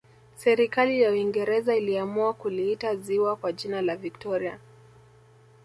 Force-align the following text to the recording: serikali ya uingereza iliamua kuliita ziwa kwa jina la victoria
serikali 0.35 1.01
ya 1.01 1.11
uingereza 1.11 1.75
iliamua 1.75 2.33
kuliita 2.33 2.95
ziwa 2.95 3.35
kwa 3.35 3.53
jina 3.53 3.81
la 3.81 3.95
victoria 3.95 4.59